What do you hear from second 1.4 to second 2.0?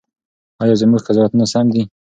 سم دي؟